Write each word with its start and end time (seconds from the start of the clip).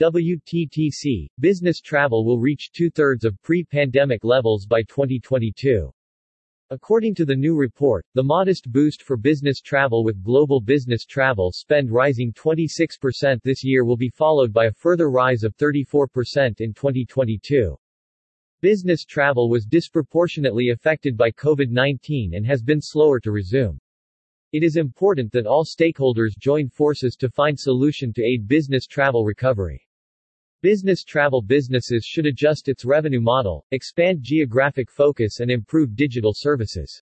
WTTC, 0.00 1.28
business 1.40 1.82
travel 1.82 2.24
will 2.24 2.38
reach 2.38 2.72
two-thirds 2.72 3.26
of 3.26 3.36
pre-pandemic 3.42 4.24
levels 4.24 4.64
by 4.64 4.80
2022. 4.84 5.92
According 6.70 7.14
to 7.16 7.26
the 7.26 7.36
new 7.36 7.54
report, 7.54 8.06
the 8.14 8.22
modest 8.22 8.72
boost 8.72 9.02
for 9.02 9.18
business 9.18 9.60
travel 9.60 10.02
with 10.02 10.22
global 10.22 10.58
business 10.58 11.04
travel 11.04 11.52
spend 11.52 11.90
rising 11.90 12.32
26% 12.32 13.42
this 13.42 13.62
year 13.62 13.84
will 13.84 13.98
be 13.98 14.08
followed 14.08 14.54
by 14.54 14.68
a 14.68 14.72
further 14.72 15.10
rise 15.10 15.44
of 15.44 15.54
34% 15.58 16.62
in 16.62 16.72
2022. 16.72 17.76
Business 18.62 19.04
travel 19.04 19.50
was 19.50 19.66
disproportionately 19.66 20.70
affected 20.70 21.14
by 21.14 21.30
COVID-19 21.32 22.34
and 22.34 22.46
has 22.46 22.62
been 22.62 22.80
slower 22.80 23.20
to 23.20 23.32
resume. 23.32 23.78
It 24.52 24.62
is 24.62 24.76
important 24.76 25.30
that 25.32 25.46
all 25.46 25.66
stakeholders 25.66 26.38
join 26.38 26.70
forces 26.70 27.16
to 27.16 27.28
find 27.28 27.60
solution 27.60 28.14
to 28.14 28.24
aid 28.24 28.48
business 28.48 28.86
travel 28.86 29.26
recovery. 29.26 29.86
Business 30.62 31.04
travel 31.04 31.40
businesses 31.40 32.04
should 32.04 32.26
adjust 32.26 32.68
its 32.68 32.84
revenue 32.84 33.22
model, 33.22 33.64
expand 33.70 34.18
geographic 34.20 34.90
focus 34.90 35.40
and 35.40 35.50
improve 35.50 35.96
digital 35.96 36.34
services. 36.34 37.02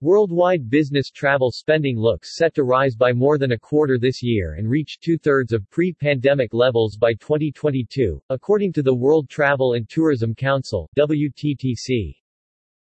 Worldwide 0.00 0.68
business 0.68 1.08
travel 1.08 1.52
spending 1.52 1.96
looks 1.96 2.36
set 2.36 2.56
to 2.56 2.64
rise 2.64 2.96
by 2.96 3.12
more 3.12 3.38
than 3.38 3.52
a 3.52 3.58
quarter 3.58 4.00
this 4.00 4.20
year 4.20 4.54
and 4.54 4.68
reach 4.68 4.98
two-thirds 4.98 5.52
of 5.52 5.70
pre-pandemic 5.70 6.52
levels 6.52 6.96
by 6.96 7.14
2022, 7.14 8.20
according 8.30 8.72
to 8.72 8.82
the 8.82 8.92
World 8.92 9.28
Travel 9.28 9.74
and 9.74 9.88
Tourism 9.88 10.34
Council 10.34 10.90
WTTC. 10.98 12.16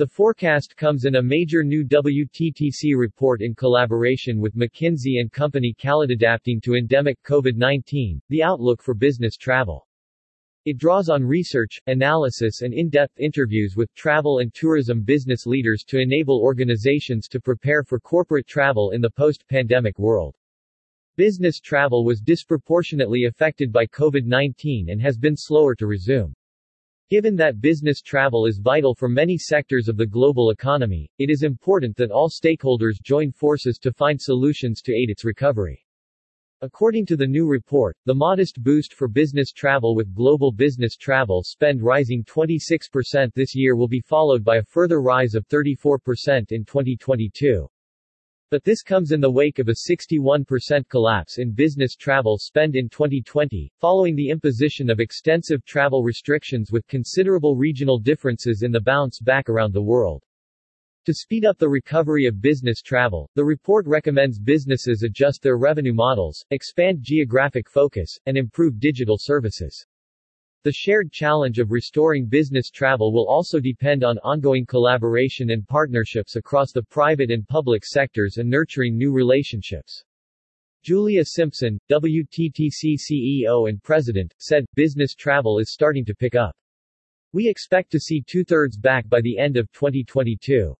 The 0.00 0.06
forecast 0.06 0.78
comes 0.78 1.04
in 1.04 1.16
a 1.16 1.22
major 1.22 1.62
new 1.62 1.84
WTTC 1.84 2.96
report 2.96 3.42
in 3.42 3.54
collaboration 3.54 4.40
with 4.40 4.56
McKinsey 4.56 5.20
& 5.30 5.30
Company 5.30 5.76
Adapting 5.84 6.58
to 6.62 6.74
Endemic 6.74 7.22
COVID-19, 7.22 8.18
the 8.30 8.42
outlook 8.42 8.80
for 8.80 8.94
business 8.94 9.36
travel. 9.36 9.86
It 10.64 10.78
draws 10.78 11.10
on 11.10 11.22
research, 11.22 11.78
analysis 11.86 12.62
and 12.62 12.72
in-depth 12.72 13.20
interviews 13.20 13.74
with 13.76 13.94
travel 13.94 14.38
and 14.38 14.54
tourism 14.54 15.02
business 15.02 15.44
leaders 15.44 15.84
to 15.88 15.98
enable 15.98 16.40
organizations 16.40 17.28
to 17.28 17.38
prepare 17.38 17.84
for 17.84 18.00
corporate 18.00 18.46
travel 18.46 18.92
in 18.92 19.02
the 19.02 19.10
post-pandemic 19.10 19.98
world. 19.98 20.34
Business 21.16 21.60
travel 21.60 22.06
was 22.06 22.22
disproportionately 22.22 23.26
affected 23.26 23.70
by 23.70 23.84
COVID-19 23.84 24.90
and 24.90 25.02
has 25.02 25.18
been 25.18 25.36
slower 25.36 25.74
to 25.74 25.86
resume. 25.86 26.34
Given 27.10 27.34
that 27.38 27.60
business 27.60 28.00
travel 28.00 28.46
is 28.46 28.60
vital 28.60 28.94
for 28.94 29.08
many 29.08 29.36
sectors 29.36 29.88
of 29.88 29.96
the 29.96 30.06
global 30.06 30.50
economy, 30.50 31.10
it 31.18 31.28
is 31.28 31.42
important 31.42 31.96
that 31.96 32.12
all 32.12 32.28
stakeholders 32.28 33.02
join 33.02 33.32
forces 33.32 33.78
to 33.78 33.92
find 33.92 34.22
solutions 34.22 34.80
to 34.82 34.94
aid 34.94 35.10
its 35.10 35.24
recovery. 35.24 35.84
According 36.60 37.06
to 37.06 37.16
the 37.16 37.26
new 37.26 37.48
report, 37.48 37.96
the 38.04 38.14
modest 38.14 38.62
boost 38.62 38.94
for 38.94 39.08
business 39.08 39.50
travel 39.50 39.96
with 39.96 40.14
global 40.14 40.52
business 40.52 40.96
travel 40.96 41.42
spend 41.42 41.82
rising 41.82 42.22
26% 42.22 43.34
this 43.34 43.56
year 43.56 43.74
will 43.74 43.88
be 43.88 44.00
followed 44.00 44.44
by 44.44 44.58
a 44.58 44.62
further 44.62 45.02
rise 45.02 45.34
of 45.34 45.48
34% 45.48 46.52
in 46.52 46.64
2022. 46.64 47.68
But 48.50 48.64
this 48.64 48.82
comes 48.82 49.12
in 49.12 49.20
the 49.20 49.30
wake 49.30 49.60
of 49.60 49.68
a 49.68 49.88
61% 49.88 50.88
collapse 50.88 51.38
in 51.38 51.52
business 51.52 51.94
travel 51.94 52.36
spend 52.36 52.74
in 52.74 52.88
2020, 52.88 53.72
following 53.78 54.16
the 54.16 54.28
imposition 54.28 54.90
of 54.90 54.98
extensive 54.98 55.64
travel 55.64 56.02
restrictions 56.02 56.72
with 56.72 56.84
considerable 56.88 57.54
regional 57.54 58.00
differences 58.00 58.62
in 58.62 58.72
the 58.72 58.80
bounce 58.80 59.20
back 59.20 59.48
around 59.48 59.72
the 59.72 59.80
world. 59.80 60.24
To 61.06 61.14
speed 61.14 61.44
up 61.44 61.58
the 61.58 61.68
recovery 61.68 62.26
of 62.26 62.42
business 62.42 62.82
travel, 62.82 63.30
the 63.36 63.44
report 63.44 63.86
recommends 63.86 64.40
businesses 64.40 65.04
adjust 65.04 65.42
their 65.42 65.56
revenue 65.56 65.94
models, 65.94 66.44
expand 66.50 66.98
geographic 67.02 67.70
focus, 67.70 68.18
and 68.26 68.36
improve 68.36 68.80
digital 68.80 69.16
services. 69.16 69.86
The 70.62 70.72
shared 70.72 71.10
challenge 71.10 71.58
of 71.58 71.70
restoring 71.70 72.26
business 72.26 72.68
travel 72.68 73.14
will 73.14 73.26
also 73.26 73.60
depend 73.60 74.04
on 74.04 74.18
ongoing 74.18 74.66
collaboration 74.66 75.52
and 75.52 75.66
partnerships 75.66 76.36
across 76.36 76.70
the 76.70 76.82
private 76.82 77.30
and 77.30 77.48
public 77.48 77.82
sectors 77.82 78.36
and 78.36 78.50
nurturing 78.50 78.94
new 78.94 79.10
relationships. 79.10 80.04
Julia 80.82 81.24
Simpson, 81.24 81.80
WTTC 81.90 82.98
CEO 83.10 83.70
and 83.70 83.82
President, 83.82 84.34
said, 84.38 84.66
business 84.74 85.14
travel 85.14 85.58
is 85.58 85.72
starting 85.72 86.04
to 86.04 86.14
pick 86.14 86.34
up. 86.34 86.54
We 87.32 87.48
expect 87.48 87.90
to 87.92 87.98
see 87.98 88.22
two-thirds 88.26 88.76
back 88.76 89.08
by 89.08 89.22
the 89.22 89.38
end 89.38 89.56
of 89.56 89.72
2022. 89.72 90.76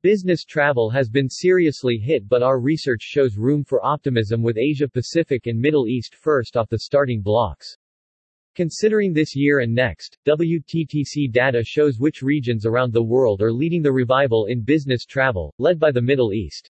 Business 0.00 0.44
travel 0.44 0.88
has 0.88 1.10
been 1.10 1.28
seriously 1.28 1.98
hit 1.98 2.26
but 2.26 2.42
our 2.42 2.58
research 2.58 3.02
shows 3.02 3.36
room 3.36 3.64
for 3.64 3.84
optimism 3.84 4.42
with 4.42 4.56
Asia 4.56 4.88
Pacific 4.88 5.46
and 5.46 5.60
Middle 5.60 5.88
East 5.88 6.14
first 6.14 6.56
off 6.56 6.70
the 6.70 6.78
starting 6.78 7.20
blocks. 7.20 7.76
Considering 8.54 9.12
this 9.12 9.34
year 9.34 9.58
and 9.58 9.74
next, 9.74 10.16
WTTC 10.26 11.32
data 11.32 11.64
shows 11.64 11.98
which 11.98 12.22
regions 12.22 12.64
around 12.64 12.92
the 12.92 13.02
world 13.02 13.42
are 13.42 13.52
leading 13.52 13.82
the 13.82 13.90
revival 13.90 14.46
in 14.46 14.62
business 14.62 15.04
travel, 15.04 15.52
led 15.58 15.80
by 15.80 15.90
the 15.90 16.00
Middle 16.00 16.32
East. 16.32 16.70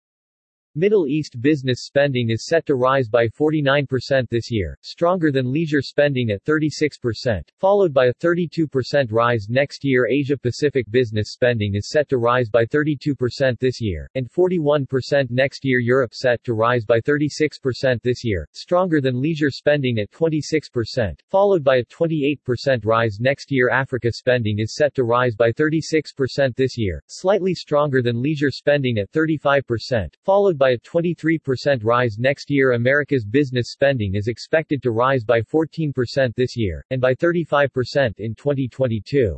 Middle 0.75 1.05
East 1.05 1.39
business 1.39 1.85
spending 1.85 2.31
is 2.31 2.47
set 2.47 2.65
to 2.65 2.73
rise 2.73 3.07
by 3.07 3.27
49% 3.27 4.27
this 4.29 4.49
year, 4.49 4.75
stronger 4.81 5.31
than 5.31 5.53
leisure 5.53 5.83
spending 5.83 6.31
at 6.31 6.43
36%, 6.45 7.43
followed 7.59 7.93
by 7.93 8.07
a 8.07 8.13
32% 8.15 9.11
rise 9.11 9.45
next 9.49 9.83
year. 9.83 10.07
Asia 10.09 10.35
Pacific 10.35 10.89
business 10.89 11.31
spending 11.31 11.75
is 11.75 11.91
set 11.91 12.09
to 12.09 12.17
rise 12.17 12.49
by 12.49 12.65
32% 12.65 13.59
this 13.59 13.79
year, 13.79 14.09
and 14.15 14.27
41% 14.31 15.29
next 15.29 15.63
year. 15.63 15.77
Europe 15.77 16.15
set 16.15 16.43
to 16.43 16.55
rise 16.55 16.85
by 16.85 16.99
36% 17.01 18.01
this 18.01 18.25
year, 18.25 18.49
stronger 18.53 18.99
than 18.99 19.21
leisure 19.21 19.51
spending 19.51 19.99
at 19.99 20.09
26%, 20.09 21.19
followed 21.29 21.63
by 21.63 21.75
a 21.75 21.85
28% 21.85 22.83
rise 22.83 23.19
next 23.19 23.51
year. 23.51 23.69
Africa 23.69 24.11
spending 24.11 24.57
is 24.57 24.73
set 24.73 24.95
to 24.95 25.03
rise 25.03 25.35
by 25.35 25.51
36% 25.51 26.55
this 26.55 26.79
year, 26.79 27.03
slightly 27.05 27.53
stronger 27.53 28.01
than 28.01 28.23
leisure 28.23 28.49
spending 28.49 28.97
at 28.97 29.11
35%, 29.11 30.11
followed 30.23 30.57
by 30.62 30.62
by 30.63 30.69
a 30.69 30.77
23% 30.77 31.83
rise 31.83 32.15
next 32.17 32.49
year 32.49 32.71
America's 32.71 33.25
business 33.25 33.73
spending 33.73 34.15
is 34.15 34.29
expected 34.29 34.81
to 34.81 34.91
rise 34.91 35.25
by 35.25 35.41
14% 35.41 36.33
this 36.35 36.55
year, 36.55 36.85
and 36.89 37.01
by 37.01 37.13
35% 37.13 38.13
in 38.19 38.33
2022. 38.33 39.37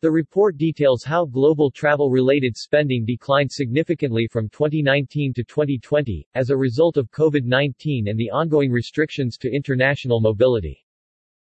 The 0.00 0.10
report 0.10 0.56
details 0.56 1.04
how 1.04 1.26
global 1.26 1.70
travel-related 1.70 2.56
spending 2.56 3.04
declined 3.04 3.52
significantly 3.52 4.26
from 4.32 4.48
2019 4.48 5.32
to 5.34 5.44
2020, 5.44 6.26
as 6.34 6.50
a 6.50 6.56
result 6.56 6.96
of 6.96 7.08
COVID-19 7.12 8.10
and 8.10 8.18
the 8.18 8.32
ongoing 8.32 8.72
restrictions 8.72 9.36
to 9.36 9.54
international 9.54 10.20
mobility. 10.20 10.84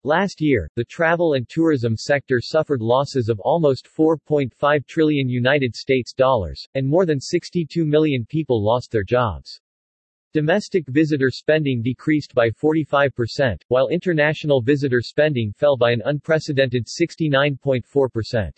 Last 0.05 0.41
year, 0.41 0.69
the 0.75 0.85
travel 0.85 1.35
and 1.35 1.49
tourism 1.49 1.97
sector 1.97 2.41
suffered 2.41 2.83
losses 2.83 3.29
of 3.29 3.39
almost 3.39 3.87
4.5 3.87 4.85
trillion 4.89 5.29
United 5.29 5.77
States 5.77 6.13
dollars, 6.13 6.67
and 6.75 6.89
more 6.89 7.07
than 7.07 7.21
62 7.21 7.85
million 7.85 8.27
people 8.27 8.61
lost 8.61 8.91
their 8.91 9.05
jobs. 9.05 9.61
Domestic 10.35 10.89
visitor 10.89 11.31
spending 11.31 11.83
decreased 11.83 12.35
by 12.35 12.51
45%, 12.51 13.63
while 13.69 13.87
international 13.89 14.61
visitor 14.61 15.01
spending 15.01 15.53
fell 15.53 15.77
by 15.77 15.93
an 15.93 16.03
unprecedented 16.05 16.89
69.4%. 16.89 18.51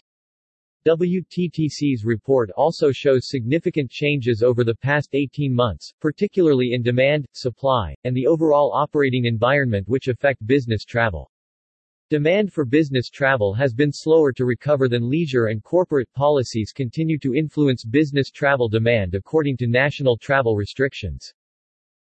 WTTC's 0.86 2.06
report 2.06 2.50
also 2.56 2.90
shows 2.90 3.28
significant 3.28 3.90
changes 3.90 4.42
over 4.42 4.64
the 4.64 4.76
past 4.76 5.10
18 5.12 5.54
months, 5.54 5.92
particularly 6.00 6.72
in 6.72 6.82
demand, 6.82 7.26
supply, 7.32 7.94
and 8.04 8.16
the 8.16 8.26
overall 8.26 8.72
operating 8.72 9.26
environment 9.26 9.86
which 9.88 10.08
affect 10.08 10.46
business 10.46 10.84
travel. 10.84 11.30
Demand 12.10 12.52
for 12.52 12.66
business 12.66 13.08
travel 13.08 13.54
has 13.54 13.72
been 13.72 13.90
slower 13.90 14.30
to 14.30 14.44
recover 14.44 14.90
than 14.90 15.08
leisure 15.08 15.46
and 15.46 15.64
corporate 15.64 16.12
policies 16.12 16.70
continue 16.70 17.18
to 17.18 17.34
influence 17.34 17.82
business 17.82 18.30
travel 18.30 18.68
demand 18.68 19.14
according 19.14 19.56
to 19.56 19.66
national 19.66 20.18
travel 20.18 20.54
restrictions. 20.54 21.32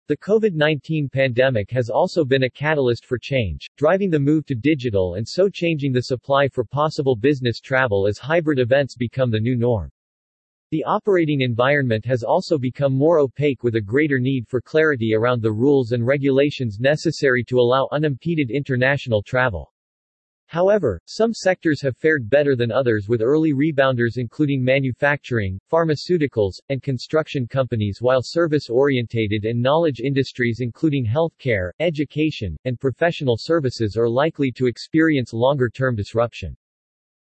The 0.07 0.15
COVID-19 0.15 1.11
pandemic 1.11 1.69
has 1.71 1.89
also 1.89 2.23
been 2.23 2.43
a 2.43 2.49
catalyst 2.49 3.05
for 3.05 3.17
change, 3.17 3.69
driving 3.75 4.09
the 4.09 4.21
move 4.21 4.45
to 4.45 4.56
digital 4.56 5.15
and 5.15 5.27
so 5.27 5.50
changing 5.50 5.91
the 5.91 6.03
supply 6.03 6.47
for 6.47 6.63
possible 6.63 7.18
business 7.18 7.59
travel 7.59 8.07
as 8.07 8.18
hybrid 8.18 8.59
events 8.59 8.95
become 8.95 9.29
the 9.29 9.41
new 9.41 9.57
norm. 9.57 9.91
The 10.71 10.85
operating 10.85 11.41
environment 11.41 12.06
has 12.06 12.24
also 12.24 12.57
become 12.57 12.94
more 12.94 13.19
opaque 13.19 13.63
with 13.63 13.75
a 13.75 13.81
greater 13.81 14.18
need 14.18 14.47
for 14.47 14.62
clarity 14.62 15.13
around 15.13 15.41
the 15.41 15.51
rules 15.51 15.91
and 15.91 16.07
regulations 16.07 16.79
necessary 16.79 17.44
to 17.50 17.59
allow 17.59 17.89
unimpeded 17.91 18.50
international 18.50 19.21
travel. 19.21 19.74
However, 20.50 21.00
some 21.06 21.31
sectors 21.31 21.80
have 21.84 21.96
fared 21.96 22.28
better 22.28 22.56
than 22.56 22.72
others 22.72 23.07
with 23.07 23.22
early 23.22 23.54
rebounders 23.54 24.18
including 24.18 24.63
manufacturing, 24.63 25.60
pharmaceuticals, 25.72 26.54
and 26.69 26.81
construction 26.81 27.46
companies 27.46 28.00
while 28.01 28.24
service-orientated 28.24 29.46
and 29.46 29.62
knowledge 29.62 30.00
industries 30.00 30.57
including 30.60 31.06
healthcare, 31.06 31.69
education, 31.80 32.57
and 32.66 32.80
professional 32.80 33.38
services 33.38 33.96
are 33.96 34.10
likely 34.10 34.51
to 34.54 34.66
experience 34.66 35.34
longer-term 35.34 35.96
disruption. 35.96 36.57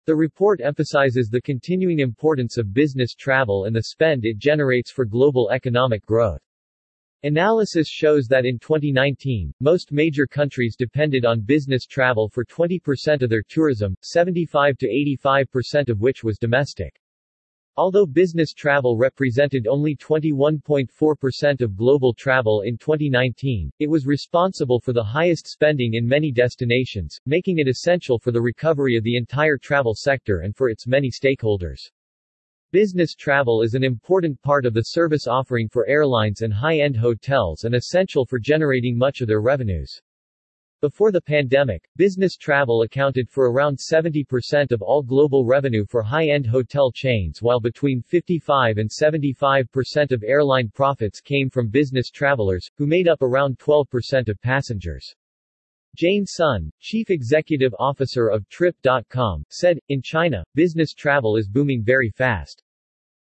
The 0.07 0.17
report 0.17 0.63
emphasizes 0.63 1.29
the 1.29 1.43
continuing 1.43 1.99
importance 1.99 2.57
of 2.57 2.73
business 2.73 3.15
travel 3.15 3.67
and 3.67 3.77
the 3.77 3.83
spend 3.83 4.25
it 4.25 4.39
generates 4.39 4.91
for 4.91 5.05
global 5.05 5.51
economic 5.51 6.07
growth. 6.07 6.41
Analysis 7.23 7.87
shows 7.87 8.29
that 8.29 8.47
in 8.47 8.59
2019, 8.59 9.53
most 9.61 9.93
major 9.93 10.27
countries 10.27 10.75
depended 10.75 11.27
on 11.27 11.43
business 11.43 11.85
travel 11.85 12.31
for 12.31 12.47
20% 12.47 13.21
of 13.21 13.29
their 13.29 13.43
tourism, 13.47 13.95
75 14.01 14.79
to 14.79 14.87
85% 14.87 15.91
of 15.91 16.01
which 16.01 16.25
was 16.25 16.39
domestic. 16.39 16.99
Although 17.77 18.07
business 18.07 18.55
travel 18.55 18.97
represented 18.97 19.67
only 19.67 19.97
21.4% 19.97 21.61
of 21.61 21.77
global 21.77 22.15
travel 22.15 22.63
in 22.63 22.79
2019, 22.79 23.71
it 23.79 23.91
was 23.91 24.07
responsible 24.07 24.81
for 24.81 24.95
the 24.95 25.05
highest 25.05 25.47
spending 25.47 25.93
in 25.93 26.09
many 26.09 26.33
destinations, 26.33 27.21
making 27.27 27.59
it 27.59 27.69
essential 27.69 28.19
for 28.19 28.33
the 28.33 28.41
recovery 28.41 28.97
of 28.97 29.05
the 29.05 29.19
entire 29.19 29.59
travel 29.59 29.95
sector 29.95 30.41
and 30.41 30.57
for 30.57 30.71
its 30.71 30.87
many 30.87 31.11
stakeholders. 31.11 31.91
Business 32.73 33.17
travel 33.17 33.63
is 33.63 33.75
an 33.75 33.83
important 33.83 34.41
part 34.43 34.65
of 34.65 34.75
the 34.75 34.83
service 34.83 35.27
offering 35.27 35.69
for 35.69 35.89
airlines 35.89 36.43
and 36.43 36.55
high-end 36.55 36.97
hotels 36.97 37.65
and 37.65 37.75
essential 37.75 38.25
for 38.25 38.39
generating 38.39 38.97
much 38.97 39.21
of 39.21 39.27
their 39.27 39.41
revenues. 39.41 40.01
Before 40.81 41.11
the 41.11 41.21
pandemic, 41.21 41.83
business 41.97 42.37
travel 42.37 42.83
accounted 42.83 43.29
for 43.29 43.51
around 43.51 43.77
70% 43.77 44.71
of 44.71 44.83
all 44.83 45.03
global 45.03 45.45
revenue 45.45 45.85
for 45.85 46.01
high-end 46.01 46.47
hotel 46.47 46.93
chains 46.93 47.43
while 47.43 47.59
between 47.59 48.03
55 48.03 48.79
and 48.79 48.89
75% 48.89 50.13
of 50.13 50.23
airline 50.23 50.71
profits 50.73 51.21
came 51.21 51.51
from 51.51 51.71
business 51.71 52.09
travelers, 52.09 52.71
who 52.77 52.87
made 52.87 53.09
up 53.09 53.21
around 53.21 53.59
12% 53.59 54.29
of 54.29 54.41
passengers. 54.43 55.13
Jane 55.97 56.25
Sun, 56.25 56.71
chief 56.79 57.11
executive 57.11 57.75
officer 57.79 58.29
of 58.29 58.49
Trip.com, 58.49 59.45
said, 59.51 59.79
In 59.89 60.01
China, 60.01 60.45
business 60.55 60.95
travel 60.95 61.37
is 61.37 61.49
booming 61.49 61.83
very 61.83 62.11
fast. 62.11 62.63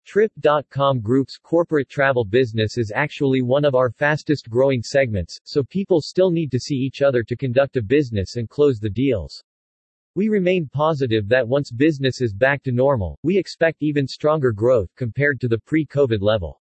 Trip.com 0.06 1.00
Group's 1.00 1.38
corporate 1.38 1.88
travel 1.88 2.26
business 2.26 2.78
is 2.78 2.92
actually 2.94 3.42
one 3.42 3.64
of 3.64 3.76
our 3.76 3.90
fastest 3.90 4.50
growing 4.50 4.82
segments, 4.82 5.40
so 5.46 5.64
people 5.64 6.02
still 6.02 6.32
need 6.32 6.52
to 6.52 6.60
see 6.60 6.76
each 6.76 7.02
other 7.02 7.24
to 7.24 7.38
conduct 7.38 7.78
a 7.78 7.82
business 7.82 8.36
and 8.36 8.50
close 8.50 8.78
the 8.78 8.90
deals. 8.90 9.44
We 10.16 10.28
remain 10.28 10.68
positive 10.68 11.30
that 11.30 11.48
once 11.48 11.72
business 11.72 12.20
is 12.20 12.34
back 12.34 12.62
to 12.64 12.72
normal, 12.72 13.18
we 13.24 13.38
expect 13.38 13.82
even 13.82 14.06
stronger 14.06 14.52
growth 14.52 14.90
compared 14.96 15.40
to 15.42 15.48
the 15.48 15.60
pre-COVID 15.60 16.22
level. 16.22 16.60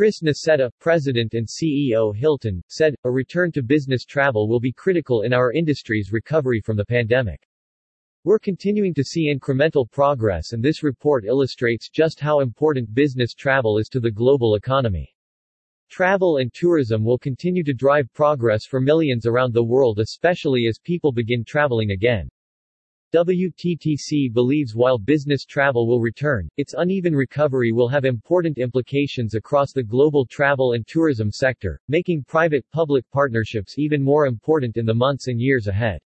Chris 0.00 0.22
Nassetta, 0.22 0.70
president 0.78 1.34
and 1.34 1.46
CEO 1.46 2.16
Hilton, 2.16 2.62
said, 2.68 2.94
a 3.04 3.10
return 3.10 3.52
to 3.52 3.62
business 3.62 4.06
travel 4.06 4.48
will 4.48 4.58
be 4.58 4.72
critical 4.72 5.20
in 5.24 5.34
our 5.34 5.52
industry's 5.52 6.10
recovery 6.10 6.58
from 6.62 6.78
the 6.78 6.86
pandemic. 6.86 7.46
We're 8.24 8.38
continuing 8.38 8.94
to 8.94 9.04
see 9.04 9.30
incremental 9.30 9.84
progress 9.90 10.54
and 10.54 10.64
this 10.64 10.82
report 10.82 11.26
illustrates 11.26 11.90
just 11.90 12.18
how 12.18 12.40
important 12.40 12.94
business 12.94 13.34
travel 13.34 13.76
is 13.76 13.90
to 13.90 14.00
the 14.00 14.10
global 14.10 14.54
economy. 14.54 15.14
Travel 15.90 16.38
and 16.38 16.50
tourism 16.54 17.04
will 17.04 17.18
continue 17.18 17.62
to 17.62 17.74
drive 17.74 18.10
progress 18.14 18.64
for 18.64 18.80
millions 18.80 19.26
around 19.26 19.52
the 19.52 19.62
world 19.62 19.98
especially 19.98 20.66
as 20.66 20.78
people 20.78 21.12
begin 21.12 21.44
traveling 21.44 21.90
again. 21.90 22.26
WTTC 23.12 24.32
believes 24.32 24.76
while 24.76 24.96
business 24.96 25.44
travel 25.44 25.88
will 25.88 26.00
return, 26.00 26.48
its 26.56 26.76
uneven 26.78 27.12
recovery 27.12 27.72
will 27.72 27.88
have 27.88 28.04
important 28.04 28.56
implications 28.56 29.34
across 29.34 29.72
the 29.72 29.82
global 29.82 30.24
travel 30.24 30.74
and 30.74 30.86
tourism 30.86 31.28
sector, 31.32 31.80
making 31.88 32.22
private-public 32.22 33.04
partnerships 33.10 33.78
even 33.78 34.00
more 34.00 34.26
important 34.26 34.76
in 34.76 34.86
the 34.86 34.94
months 34.94 35.26
and 35.26 35.40
years 35.40 35.66
ahead. 35.66 36.00